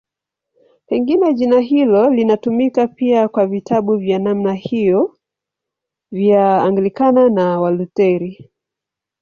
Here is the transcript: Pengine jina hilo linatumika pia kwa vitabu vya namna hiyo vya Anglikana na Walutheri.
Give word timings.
Pengine 0.87 1.33
jina 1.33 1.59
hilo 1.59 2.09
linatumika 2.09 2.87
pia 2.87 3.27
kwa 3.27 3.47
vitabu 3.47 3.97
vya 3.97 4.19
namna 4.19 4.53
hiyo 4.53 5.17
vya 6.11 6.63
Anglikana 6.63 7.29
na 7.29 7.59
Walutheri. 7.59 8.51